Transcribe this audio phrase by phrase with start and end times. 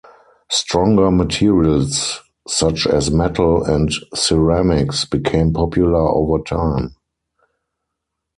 [0.49, 6.95] Stronger materials such as metal and ceramics became popular over time.